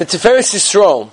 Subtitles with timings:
[0.00, 1.10] the Tiferes Yisrael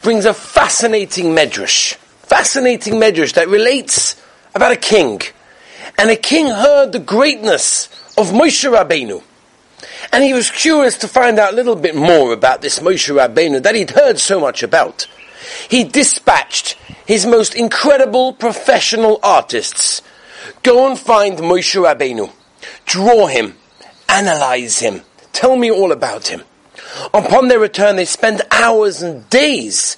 [0.00, 4.16] brings a fascinating medrash, fascinating medrash that relates
[4.54, 5.20] about a king.
[5.98, 9.22] And a king heard the greatness of Moshe Rabbeinu.
[10.10, 13.62] And he was curious to find out a little bit more about this Moshe Rabbeinu
[13.62, 15.06] that he'd heard so much about.
[15.68, 20.00] He dispatched his most incredible professional artists.
[20.62, 22.32] Go and find Moshe Rabbeinu.
[22.86, 23.56] Draw him.
[24.08, 25.02] Analyze him.
[25.34, 26.40] Tell me all about him.
[27.14, 29.96] Upon their return, they spend hours and days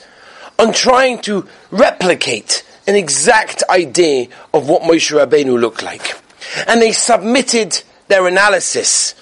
[0.59, 6.21] on trying to replicate an exact idea of what Moshe Rabbeinu looked like.
[6.67, 9.15] And they submitted their analysis.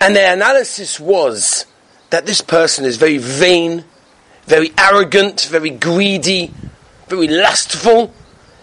[0.00, 1.66] And their analysis was
[2.10, 3.84] that this person is very vain,
[4.44, 6.52] very arrogant, very greedy,
[7.08, 8.12] very lustful.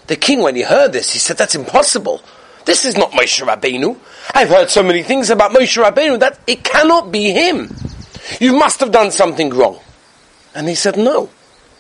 [0.08, 2.22] The king, when he heard this, he said, that's impossible.
[2.66, 3.98] This is not Moshe Rabbeinu.
[4.34, 7.76] I've heard so many things about Moshe Rabbeinu that it cannot be him.
[8.40, 9.80] You must have done something wrong.
[10.54, 11.30] And he said, no,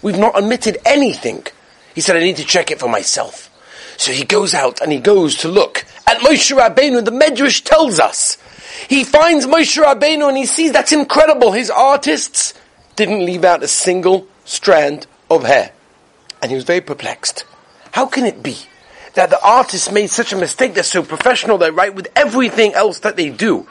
[0.01, 1.45] we've not omitted anything.
[1.95, 3.49] He said, I need to check it for myself.
[3.97, 7.03] So he goes out and he goes to look at Moshe Rabbeinu.
[7.03, 8.37] The Medrash tells us.
[8.87, 11.51] He finds Moshe Rabbeinu and he sees that's incredible.
[11.51, 12.53] His artists
[12.95, 15.71] didn't leave out a single strand of hair.
[16.41, 17.45] And he was very perplexed.
[17.91, 18.57] How can it be
[19.13, 20.73] that the artists made such a mistake?
[20.73, 23.67] They're so professional, they write with everything else that they do.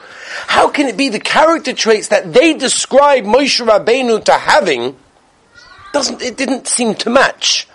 [0.47, 4.97] How can it be the character traits that they describe Moshe Rabbeinu to having
[5.91, 7.67] doesn't, it didn't seem to match?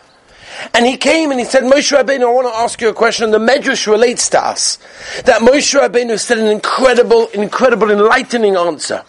[0.72, 3.24] And he came and he said, Moshe Rabbeinu, I want to ask you a question.
[3.24, 4.78] And The Medrash relates to us.
[5.24, 9.02] That Moshe Rabbeinu said an incredible, incredible, enlightening answer.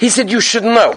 [0.00, 0.96] He said, you should know,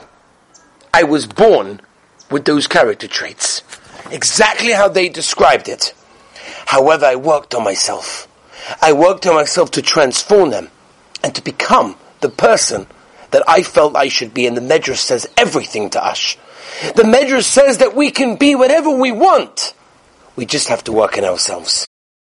[0.94, 1.82] I was born
[2.30, 3.64] with those character traits.
[4.12, 5.94] Exactly how they described it.
[6.72, 8.30] However, I worked on myself.
[8.82, 10.70] I worked on myself to transform them
[11.22, 12.88] and to become the person
[13.32, 14.48] that I felt I should be.
[14.48, 16.38] And the Medrash says everything to us.
[16.96, 19.74] The Medrash says that we can be whatever we want.
[20.38, 21.86] We just have to work in ourselves.